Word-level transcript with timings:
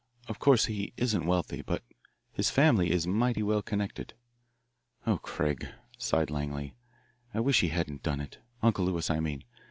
Of 0.27 0.39
course 0.39 0.65
he 0.65 0.93
isn't 0.97 1.27
wealthy, 1.27 1.61
but 1.61 1.83
his 2.33 2.49
family 2.49 2.91
is 2.91 3.05
mighty 3.05 3.43
well 3.43 3.61
connected. 3.61 4.15
Oh, 5.05 5.19
Craig," 5.19 5.67
sighed 5.95 6.31
Langley, 6.31 6.73
"I 7.35 7.39
wish 7.39 7.61
he 7.61 7.67
hadn't 7.69 8.01
done 8.01 8.19
it 8.19 8.39
Uncle 8.63 8.83
Lewis, 8.85 9.11
I 9.11 9.19
mean. 9.19 9.43